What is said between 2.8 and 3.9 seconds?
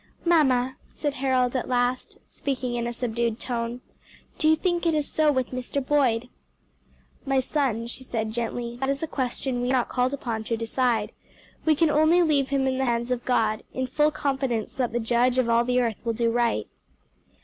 a subdued tone,